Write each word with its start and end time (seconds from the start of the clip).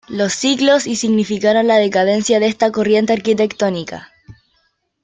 Los 0.07 0.33
siglos 0.33 0.87
y 0.87 0.95
significaron 0.95 1.67
la 1.67 1.75
decadencia 1.77 2.39
de 2.39 2.47
esta 2.47 2.71
corriente 2.71 3.13
arquitectónica. 3.13 4.11